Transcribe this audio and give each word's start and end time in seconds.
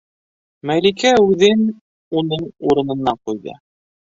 Мәликә 0.69 1.11
үҙен 1.25 1.61
уның 2.23 2.49
урынына 2.71 3.17
ҡуйҙы. 3.21 3.59